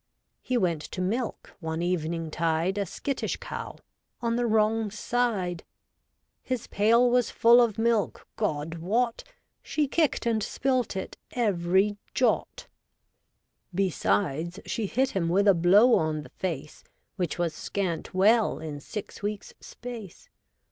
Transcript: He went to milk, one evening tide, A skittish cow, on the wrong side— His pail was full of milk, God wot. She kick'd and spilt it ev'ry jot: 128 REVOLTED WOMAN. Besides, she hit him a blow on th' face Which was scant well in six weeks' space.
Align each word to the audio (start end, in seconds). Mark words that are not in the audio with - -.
He 0.41 0.57
went 0.57 0.81
to 0.93 0.99
milk, 0.99 1.55
one 1.59 1.83
evening 1.83 2.31
tide, 2.31 2.79
A 2.79 2.87
skittish 2.87 3.37
cow, 3.37 3.77
on 4.19 4.35
the 4.35 4.47
wrong 4.47 4.89
side— 4.89 5.63
His 6.41 6.65
pail 6.65 7.07
was 7.07 7.29
full 7.29 7.61
of 7.61 7.77
milk, 7.77 8.25
God 8.35 8.79
wot. 8.79 9.23
She 9.61 9.87
kick'd 9.87 10.25
and 10.25 10.41
spilt 10.41 10.95
it 10.95 11.17
ev'ry 11.33 11.97
jot: 12.15 12.65
128 13.69 13.85
REVOLTED 13.85 14.07
WOMAN. 14.09 14.45
Besides, 14.57 14.59
she 14.65 14.87
hit 14.87 15.09
him 15.11 15.29
a 15.29 15.53
blow 15.53 15.93
on 15.93 16.23
th' 16.23 16.31
face 16.31 16.83
Which 17.17 17.37
was 17.37 17.53
scant 17.53 18.11
well 18.11 18.57
in 18.57 18.79
six 18.79 19.21
weeks' 19.21 19.53
space. 19.59 20.29